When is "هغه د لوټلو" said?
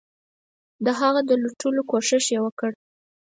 1.01-1.81